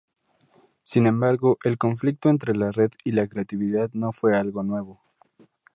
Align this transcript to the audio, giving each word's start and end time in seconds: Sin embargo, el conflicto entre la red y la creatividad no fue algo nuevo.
Sin 0.81 1.05
embargo, 1.05 1.59
el 1.63 1.77
conflicto 1.77 2.29
entre 2.29 2.55
la 2.55 2.71
red 2.71 2.89
y 3.03 3.11
la 3.11 3.27
creatividad 3.27 3.91
no 3.93 4.11
fue 4.11 4.35
algo 4.35 4.63
nuevo. 4.63 4.99